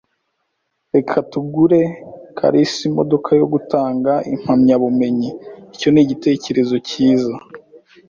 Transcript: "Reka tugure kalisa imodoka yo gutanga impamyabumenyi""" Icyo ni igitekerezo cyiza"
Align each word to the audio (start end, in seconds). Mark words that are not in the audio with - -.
"Reka 0.93 1.17
tugure 1.31 1.81
kalisa 2.37 2.79
imodoka 2.89 3.29
yo 3.39 3.45
gutanga 3.53 4.11
impamyabumenyi""" 4.33 5.29
Icyo 5.75 5.87
ni 5.91 6.01
igitekerezo 6.03 6.75
cyiza" 6.87 7.33